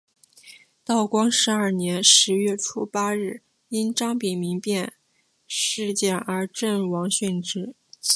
[0.83, 4.93] 道光十二年十月初八日因张丙民变
[5.47, 7.75] 事件而阵亡殉职。